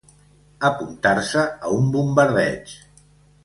[0.69, 2.77] Apuntar-se a un bombardeig.